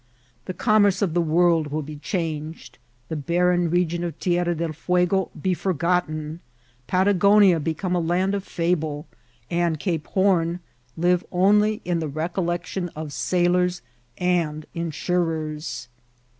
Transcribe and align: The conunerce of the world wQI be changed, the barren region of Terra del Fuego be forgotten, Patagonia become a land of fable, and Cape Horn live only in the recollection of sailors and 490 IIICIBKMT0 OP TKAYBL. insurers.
The 0.45 0.53
conunerce 0.55 1.03
of 1.03 1.13
the 1.13 1.21
world 1.21 1.69
wQI 1.69 1.85
be 1.85 1.95
changed, 1.97 2.79
the 3.09 3.15
barren 3.15 3.69
region 3.69 4.03
of 4.03 4.19
Terra 4.19 4.55
del 4.55 4.73
Fuego 4.73 5.29
be 5.39 5.53
forgotten, 5.53 6.39
Patagonia 6.87 7.59
become 7.59 7.93
a 7.93 7.99
land 7.99 8.33
of 8.33 8.43
fable, 8.43 9.05
and 9.51 9.79
Cape 9.79 10.07
Horn 10.07 10.59
live 10.97 11.23
only 11.31 11.81
in 11.85 11.99
the 11.99 12.07
recollection 12.07 12.89
of 12.95 13.13
sailors 13.13 13.83
and 14.17 14.65
490 14.65 14.65
IIICIBKMT0 14.65 14.65
OP 14.65 14.73
TKAYBL. 14.73 14.81
insurers. 14.87 15.87